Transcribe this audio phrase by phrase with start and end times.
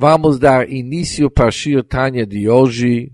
[0.00, 3.12] Vamos dar início para Shir Tanya de hoje,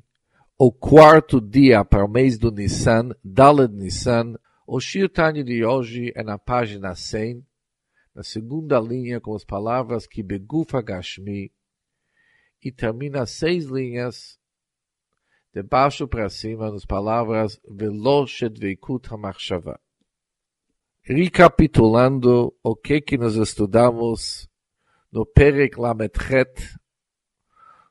[0.58, 4.34] o quarto dia para o mês do Nissan, Daled Nissan.
[4.66, 7.42] O Shir Tanya de hoje é na página 100,
[8.14, 11.50] na segunda linha com as palavras que Begufa Gashmi,
[12.62, 14.38] e termina seis linhas
[15.54, 19.80] de baixo para cima nas palavras Velo Shedveikut HaMachshava.
[21.00, 24.50] Recapitulando o que que nós estudamos
[25.14, 26.74] no Perek Lametchet,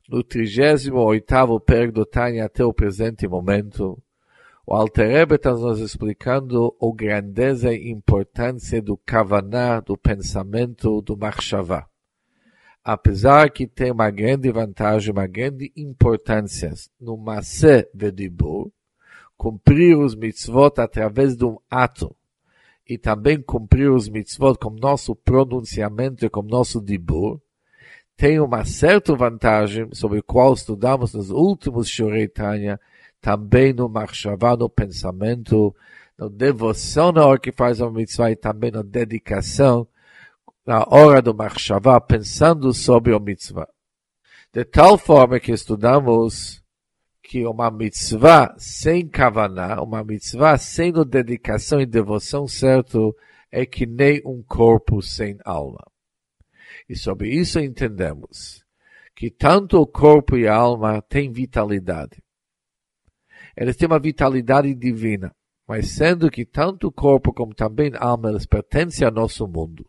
[0.10, 3.98] no 38º Perek do Tânia até o presente momento,
[4.68, 11.16] o Alter Rebbe está nos explicando a grandeza e importância do Kavaná, do pensamento, do
[11.16, 11.88] Machshavá.
[12.84, 18.70] Apesar que tem uma grande vantagem, uma grande importância no Masé Vedibur,
[19.38, 22.14] cumprir os mitzvot através de um ato,
[22.88, 27.40] e também cumprir os mitzvot com nosso pronunciamento e com nosso dibur,
[28.16, 32.80] tem uma certa vantagem sobre a qual estudamos nos últimos Shurei Tanya,
[33.20, 35.76] também no Marshavá, no pensamento,
[36.18, 39.88] na devoção na hora que faz a mitzvah e também na dedicação,
[40.66, 43.68] na hora do Marshavá, pensando sobre a mitzvah.
[44.54, 46.63] De tal forma que estudamos
[47.24, 53.16] que uma mitzvah sem kavaná, uma mitzvah sem dedicação e devoção certo,
[53.50, 55.82] é que nem um corpo sem alma.
[56.88, 58.62] E sobre isso entendemos
[59.16, 62.22] que tanto o corpo e a alma têm vitalidade.
[63.56, 65.34] Eles têm uma vitalidade divina,
[65.66, 69.88] mas sendo que tanto o corpo como também a alma eles pertencem ao nosso mundo.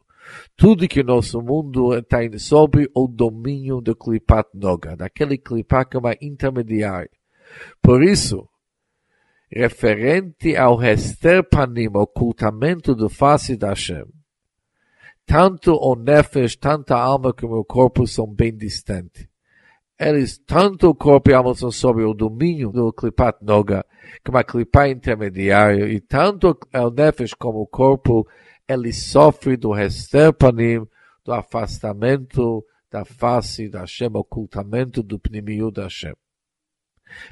[0.56, 6.00] Tudo que nosso mundo está sob o domínio do Klipat Noga, daquele Klipat que é
[6.00, 7.10] uma intermediária
[7.83, 8.48] por isso,
[9.50, 14.06] referente ao Hester Panim, ocultamento do face da Hashem,
[15.27, 19.27] tanto o Nefesh, tanto a alma como o corpo são bem distantes.
[19.98, 23.84] Eles, tanto o corpo e a alma são sob o domínio do Klipat Noga,
[24.24, 28.27] como a Klipat intermediária, e tanto o Nefesh como o corpo,
[28.68, 30.84] eles sofrem do Hester Panim,
[31.24, 36.14] do afastamento da face da Hashem, ocultamento do Pnimiu da Hashem.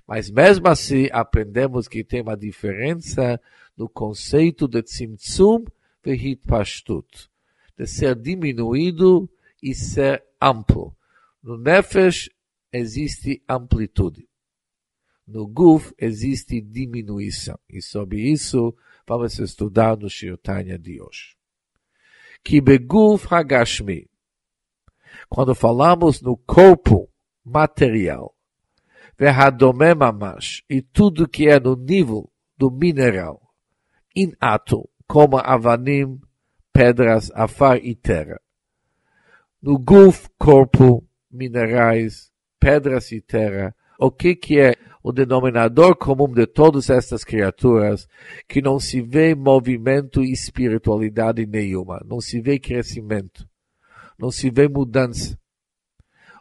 [0.06, 3.40] Mas mesmo assim, aprendemos que tem uma diferença
[3.76, 5.64] no conceito de tzimtzum
[6.04, 7.30] e hitpashtut,
[7.76, 9.30] de ser diminuído
[9.62, 10.96] e ser amplo.
[11.42, 12.28] No nefesh
[12.72, 14.28] existe amplitude.
[15.26, 17.58] No guf existe diminuição.
[17.68, 18.74] E sobre isso
[19.06, 21.36] vamos estudar no Shiotanya de hoje.
[22.42, 24.10] Que beguf hagashmi.
[25.28, 27.08] Quando falamos no corpo
[27.44, 28.34] material,
[29.22, 32.28] Verradome mamash, e tudo que é no nível
[32.58, 33.40] do mineral,
[34.16, 36.20] in ato, como avanim,
[36.72, 38.40] pedras, afar e terra.
[39.62, 44.74] No guf, corpo, minerais, pedras e terra, o que que é
[45.04, 48.08] o denominador comum de todas estas criaturas,
[48.48, 53.48] que não se vê movimento e espiritualidade nenhuma, não se vê crescimento,
[54.18, 55.38] não se vê mudança.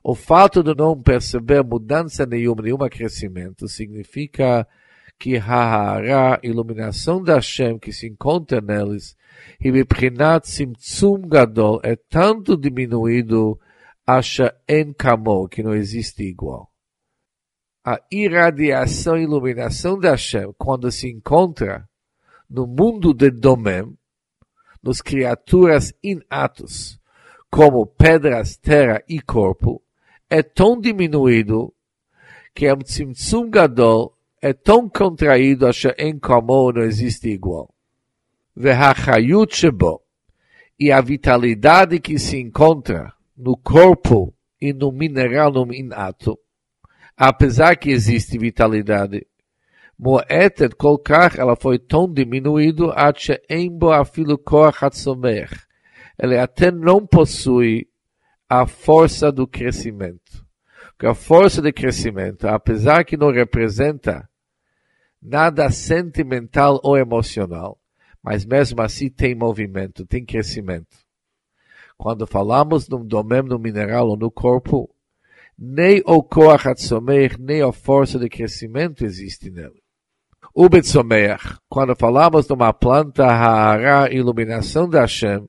[0.04, 4.68] O fato de não perceber mudança nenhuma, nenhum crescimento, significa
[5.20, 9.16] que a iluminação da Hashem que se encontra neles,
[9.60, 13.60] e Miprinat Simtsum Gadol é tanto diminuído,
[14.06, 14.94] acha en
[15.48, 16.72] que não existe igual.
[17.86, 21.88] A irradiação e iluminação da Hashem, quando se encontra
[22.50, 23.96] no mundo de Domem,
[24.82, 27.00] nos criaturas inatos,
[27.52, 29.84] como pedras, terra e corpo,
[30.32, 31.74] é tão diminuído
[32.56, 37.70] que é um gadol é tão contraído acha em como não existe igual.
[38.56, 40.02] Vehachayut shebo
[40.80, 46.40] e a vitalidade que se encontra no corpo e no mineral no inato,
[47.16, 49.28] apesar que existe vitalidade,
[50.00, 55.50] moetet kolkach ela foi tão diminuído acha em bo afilo kor hatzomer.
[56.18, 57.91] Ele até não possui
[58.52, 60.46] a força do crescimento.
[60.90, 64.30] Porque a força de crescimento, apesar que não representa
[65.22, 67.80] nada sentimental ou emocional,
[68.22, 70.98] mas mesmo assim tem movimento, tem crescimento.
[71.98, 74.94] Quando falamos num domínio no mineral ou no corpo,
[75.58, 79.82] nem o Koach Hatzomer, nem a força de crescimento existe nele.
[80.54, 80.68] O
[81.70, 85.48] quando falamos de uma planta, a iluminação da Hashem,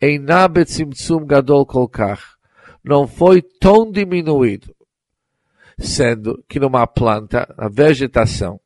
[0.00, 2.33] Eina Betzimtzum Gadol Kolkach,
[2.84, 4.74] não foi tão diminuído,
[5.78, 8.60] sendo que numa planta, na vegetação,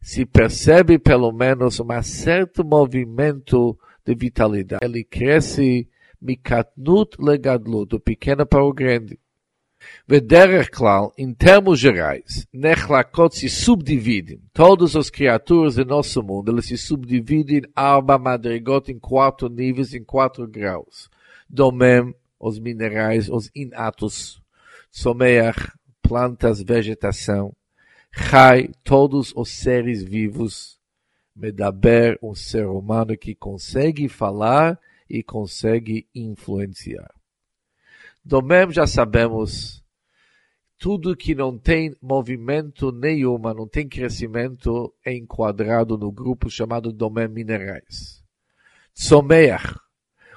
[0.00, 4.84] se percebe pelo menos um certo movimento de vitalidade.
[4.84, 5.88] Ele cresce
[6.20, 9.18] mikatnut legadlut, do pequeno para o grande.
[10.06, 14.40] Vederech klal, em termos gerais, nechlakot se subdividem.
[14.52, 19.94] Todas as criaturas do nosso mundo, elas se subdividem em arba madrigot, em quatro níveis,
[19.94, 21.08] em quatro graus.
[21.48, 24.42] Domem, os minerais, os inatos.
[24.90, 25.70] Someach,
[26.02, 27.54] plantas, vegetação.
[28.10, 30.80] Chai, todos os seres vivos.
[31.36, 37.14] Medaber, um ser humano que consegue falar e consegue influenciar.
[38.24, 39.82] Domem já sabemos,
[40.78, 47.28] tudo que não tem movimento nenhuma, não tem crescimento, é enquadrado no grupo chamado Domem
[47.28, 48.24] Minerais.
[48.94, 49.78] Tzomeach,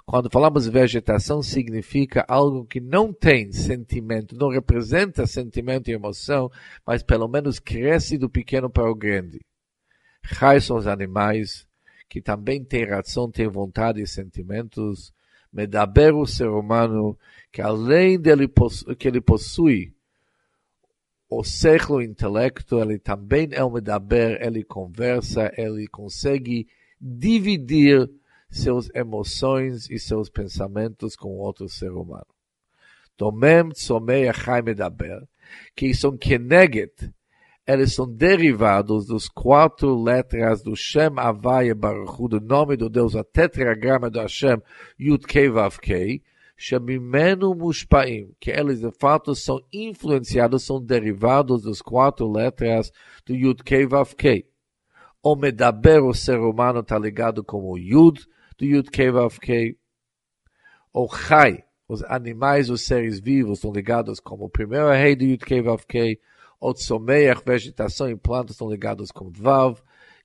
[0.06, 6.52] quando falamos vegetação, significa algo que não tem sentimento, não representa sentimento e emoção,
[6.86, 9.40] mas pelo menos cresce do pequeno para o grande.
[10.26, 11.68] Chai são os animais
[12.10, 15.14] que também têm razão, têm vontade e sentimentos.
[15.52, 17.18] Medaber o ser humano
[17.52, 18.52] que além dele
[18.98, 19.94] que ele possui
[21.30, 26.68] o século intelecto, ele também é um medaber, ele conversa, ele consegue
[27.00, 28.10] dividir
[28.54, 32.28] suas emoções e seus pensamentos com outro ser humano.
[33.18, 35.24] Domem tzomei achai medaber,
[35.76, 37.12] que são keneget,
[37.66, 43.24] eles são derivados dos quatro letras do Shem Havaya Baruch do nome do Deus, a
[43.24, 44.62] tetragrama do Hashem,
[45.00, 46.22] Yud Kei Vav Kei,
[46.58, 52.92] Shemimenu Mushpaim, que eles de fato são influenciados, são derivados dos quatro letras
[53.26, 54.46] do Yud Kei Vav Kei.
[55.22, 58.28] O Medaber, o ser humano, está ligado como Yud,
[58.58, 59.78] do Yud-Kei Vav-Kei.
[60.94, 65.62] O Chai, os animais, os seres vivos, estão ligados como o primeiro rei do Yud-Kei
[65.62, 66.20] Vav-Kei.
[66.60, 69.80] O Tzomeach, vegetação e plantas, estão ligados como Vav.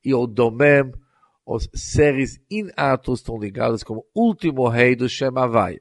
[0.05, 0.93] E o Domem,
[1.45, 5.81] os seres inatos, estão ligados como último rei do Shemavai,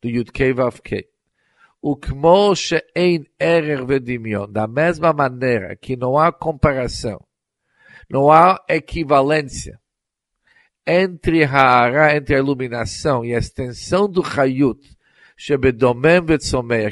[0.00, 1.08] do Yud-Kei Vav-Kei.
[1.80, 7.20] O Kmo She'ein Erer Vedimion, da mesma maneira que não há comparação,
[8.08, 9.81] não há equivalência
[10.86, 14.80] entre a Hara, entre a iluminação e a extensão do Hayut,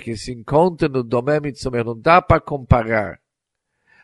[0.03, 3.21] que se encontra no Domem Vetzomeach, não dá para comparar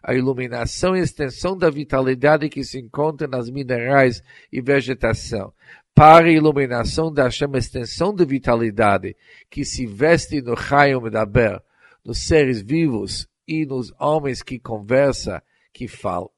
[0.02, 4.22] a iluminação e a extensão da vitalidade que se encontra nas minerais
[4.52, 5.52] e vegetação
[5.96, 9.16] para a iluminação da chama extensão de vitalidade
[9.50, 11.60] que se veste no Chayom Medaber,
[12.04, 15.42] nos seres vivos e nos homens que conversa,
[15.72, 16.35] que falam.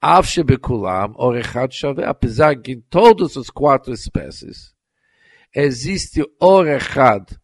[0.00, 4.72] Avshebekulam, Orechat Shave, apesar que em todas as quatro espécies
[5.54, 7.36] existe Orechat,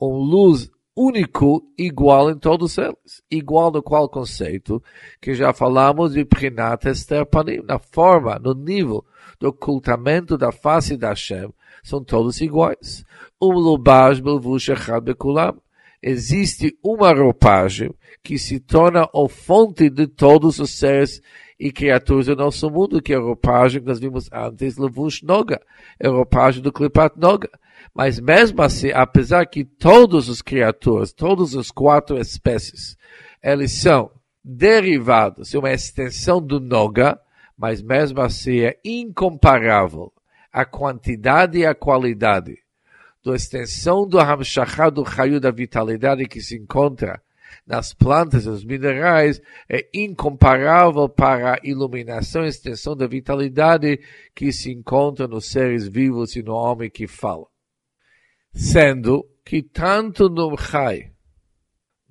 [0.00, 3.22] um luz único, igual em todos eles.
[3.30, 4.82] Igual no qual conceito
[5.20, 9.04] que já falamos de Prinat Esther Panim, na forma, no nível
[9.38, 11.50] do ocultamento da face da Hashem
[11.82, 13.04] são todos iguais.
[13.40, 15.58] Um lubaj belvush echad bekulam.
[16.02, 21.20] Existe uma roupagem que se torna a fonte de todos os seres
[21.60, 25.60] e criaturas do nosso mundo, que é a roupagem que nós vimos antes, levush noga,
[26.00, 27.50] é a roupagem do klipat noga.
[27.94, 32.96] Mas mesmo assim, apesar que todas as criaturas, todas as quatro espécies,
[33.42, 34.10] eles são
[34.42, 37.20] derivados, uma extensão do noga,
[37.58, 40.10] mas mesmo assim é incomparável
[40.50, 42.56] a quantidade e a qualidade
[43.22, 47.20] da extensão do Hamshachá do raio da vitalidade que se encontra
[47.70, 54.00] nas plantas nos minerais é incomparável para a iluminação e extensão da vitalidade
[54.34, 57.46] que se encontra nos seres vivos e no homem que fala.
[58.52, 61.12] Sendo que tanto no Chai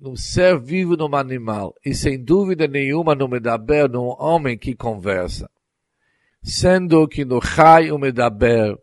[0.00, 5.46] num ser vivo num animal, e sem dúvida nenhuma no medaber num homem que conversa.
[6.42, 8.78] Sendo que no chai o medaber,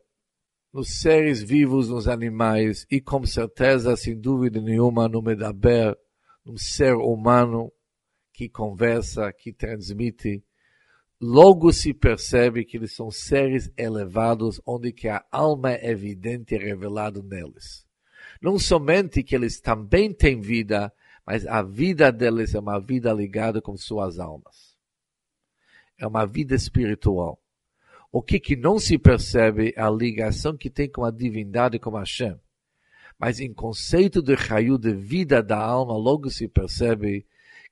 [0.72, 5.98] nos seres vivos, nos animais, e com certeza, sem dúvida nenhuma, no medaber,
[6.48, 7.70] num ser humano
[8.32, 10.42] que conversa, que transmite,
[11.20, 16.58] logo se percebe que eles são seres elevados, onde que a alma é evidente e
[16.58, 17.86] revelada neles.
[18.42, 20.94] Não somente que eles também têm vida,
[21.26, 24.78] mas a vida deles é uma vida ligada com suas almas.
[26.00, 27.42] É uma vida espiritual.
[28.10, 31.92] O que, que não se percebe é a ligação que tem com a divindade, com
[31.98, 32.40] Hashem.
[33.20, 37.26] Mas em conceito de raio de vida da alma, logo se percebe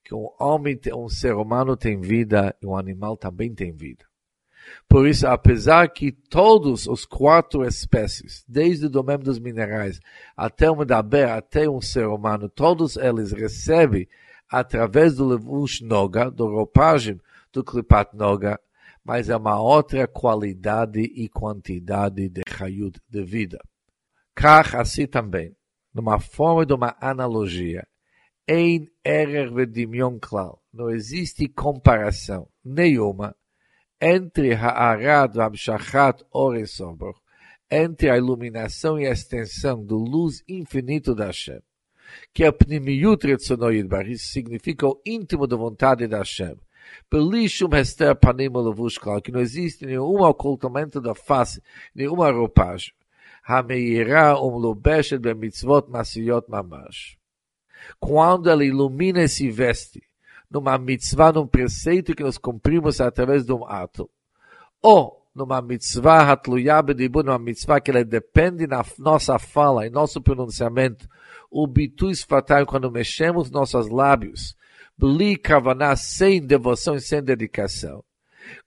[0.04, 4.06] que um homem, um ser humano tem vida e um animal também tem vida.
[4.88, 10.00] Por isso, apesar que todos os quatro espécies, desde o domínio dos minerais
[10.36, 14.08] até o medaber, até um ser humano, todos eles recebem
[14.50, 17.20] através do levush noga, do roupagem
[17.52, 18.60] do klipat noga,
[19.04, 23.60] mas é uma outra qualidade e quantidade de chayut de vida.
[24.36, 25.56] Kach assim também.
[25.94, 27.88] numa forma de uma analogia.
[28.48, 30.62] Em Erer Vedimion Klal.
[30.74, 33.34] Não existe comparação nenhuma
[34.00, 37.16] entre Ha'arad Vamshachat Oresobor,
[37.72, 41.62] entre a iluminação e a extensão do luz infinito da Hashem,
[42.34, 46.56] que é a Pnimiut Retzonoid Bar, isso significa o íntimo da vontade da Hashem.
[47.10, 48.52] Belishum Hester Panim
[49.02, 51.62] Klal, que não existe nenhum ocultamento da face,
[51.96, 52.94] nenhuma roupagem.
[53.48, 57.18] Hameirá umlubeshet bemitzvot masiyot mamash.
[58.00, 60.02] Quando ela ilumina e se veste
[60.50, 64.10] numa mitzvah, num preceito que nós cumprimos através de um ato.
[64.82, 70.22] Ou numa mitzvah hatluyah bedibur, numa mitzvah que ela depende na nossa fala, em nosso
[70.22, 71.08] pronunciamento,
[71.52, 74.56] o bitui fatal quando mexemos nossos lábios,
[74.98, 78.04] bli kavaná, sem devoção e sem dedicação.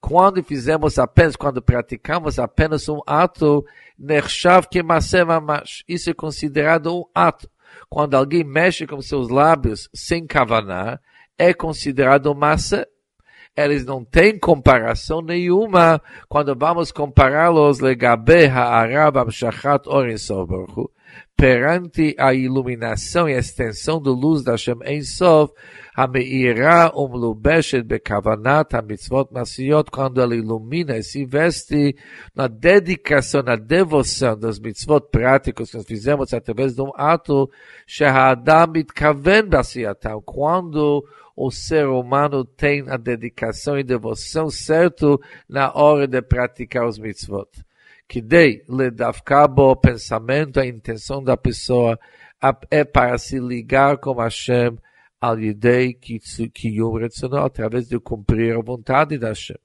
[0.01, 3.65] Quando fizemos apenas, quando praticamos apenas um ato,
[3.99, 5.85] nershav que mamash.
[5.89, 7.49] Isso é considerado um ato.
[7.89, 10.99] Quando alguém mexe com seus lábios sem kavaná,
[11.37, 12.87] é considerado massa.
[13.57, 20.17] Eles não têm comparação nenhuma quando vamos compará-los legabe ha'arav amshachat orin
[21.39, 25.55] perante a iluminação e a extensão da luz da Hashem Ein Sof,
[25.97, 31.95] Hameirá Umlubeshet Bekavanat HaMitzvot Masiot, quando ela ilumina e se veste
[32.35, 37.49] na dedicação, na devoção das mitzvot práticos, que nós fizemos através de um ato,
[37.87, 41.05] Shehadam Mitkaven Basiatam, quando
[41.37, 47.68] o ser humano tem a dedicação e devoção certo na hora de praticar os mitzvot.
[48.09, 51.99] Que dei ledavka bo o pensamento, a intenção da pessoa
[52.71, 54.79] é para se ligar com Hashem,
[55.21, 59.59] al yedei kiyum retzono, através de cumprir a vontade da Hashem.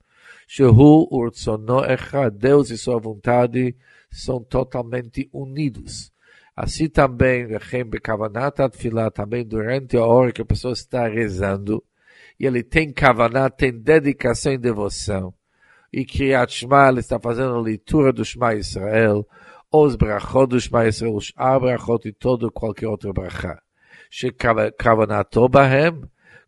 [0.47, 3.75] Shehu urtzono echad, Deus e sua vontade
[4.11, 6.11] são totalmente unidos.
[6.55, 11.83] Assim também, vechem bekavanat atfilah, também durante a hora que a pessoa está rezando,
[12.39, 15.33] e ele tem kavanat, tem dedicação e devoção
[15.93, 19.27] e que Shema, está fazendo a leitura do Shema Israel,
[19.71, 23.61] os brachot do Shema Israel, os brachot e todo qualquer outro brachá.
[24.09, 26.01] Shekavanato bahem,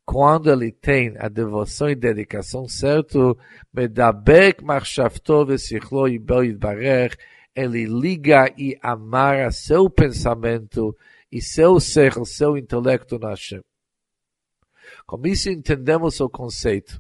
[0.04, 3.38] quando ele tem a devoção e dedicação certo,
[3.72, 7.16] medabek machshavto vesichlo yibel yidbarech,
[7.56, 10.96] ele liga e amara seu pensamento
[11.32, 13.62] e seu ser, seu intelecto na Hashem.
[15.06, 17.00] Com isso entendemos o conceito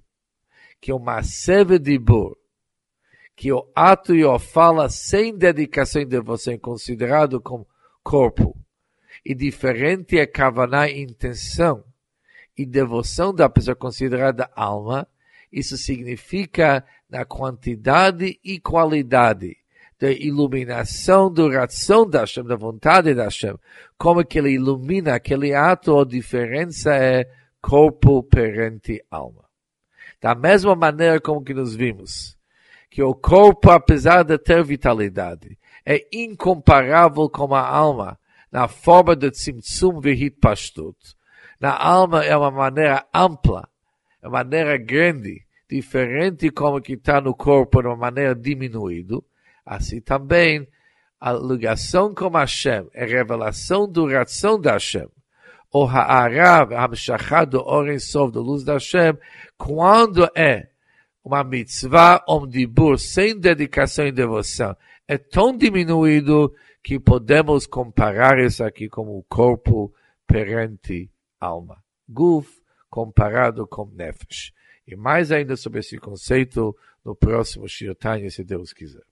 [0.80, 2.38] que o Maseve Dibur,
[3.36, 7.68] que o ato e a fala sem dedicação e devoção é considerado como
[8.04, 8.56] corpo,
[9.26, 11.84] e diferente é kavaná intenção
[12.58, 15.08] e devoção da pessoa considerada alma,
[15.52, 19.58] isso significa na quantidade e qualidade
[20.00, 23.56] da iluminação, duração da Hashem, da vontade da Hashem.
[23.98, 27.30] Como que ele ilumina aquele ato, a diferença é
[27.62, 29.45] corpo perante alma.
[30.22, 32.38] Da mesma maneira como que nós vimos,
[32.90, 38.18] que o corpo, apesar de ter vitalidade, é incomparável com a alma,
[38.52, 40.96] na forma de tzimtzum vehitpashtut.
[41.60, 43.68] Na alma é uma maneira ampla,
[44.22, 49.18] é uma maneira grande, diferente como que está no corpo, de uma maneira diminuída.
[49.66, 50.68] Assim também,
[51.20, 55.08] a ligação com Hashem é revelação do ração da Hashem.
[55.78, 59.18] O ha'arav, hamshachad do oren sov, luz da Hashem,
[59.58, 60.70] quando é
[61.22, 64.74] uma mitzvah, um dibur, sem dedicação e devoção,
[65.06, 69.94] é tão diminuído que podemos comparar isso aqui como o corpo
[70.26, 71.84] perante alma.
[72.08, 72.50] Guf
[72.90, 74.54] comparado com Nefesh.
[74.88, 79.04] E mais ainda sobre esse conceito no próximo Shirtanya, se Deus quiser.